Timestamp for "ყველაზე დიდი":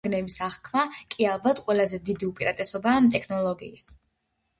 1.67-2.29